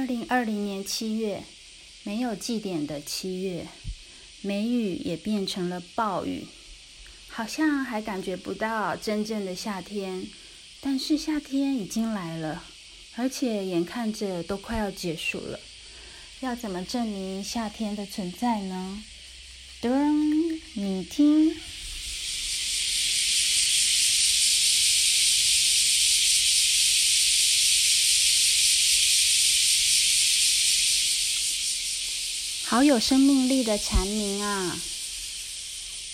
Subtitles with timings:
[0.00, 1.44] 二零二零年七月，
[2.04, 3.66] 没有祭典的七月，
[4.40, 6.46] 梅雨也变成了暴雨，
[7.28, 10.26] 好像还感觉不到真正的夏天。
[10.80, 12.64] 但是夏天已经来了，
[13.16, 15.60] 而且眼看着都快要结束了。
[16.40, 19.04] 要怎么证明夏天的存在呢？
[19.82, 21.54] 噔，你听。
[32.70, 34.76] 好有生命力的蝉鸣啊！